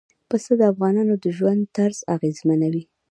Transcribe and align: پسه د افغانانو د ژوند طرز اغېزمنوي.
پسه 0.29 0.51
د 0.59 0.61
افغانانو 0.71 1.13
د 1.23 1.25
ژوند 1.37 1.61
طرز 1.77 1.97
اغېزمنوي. 2.15 2.83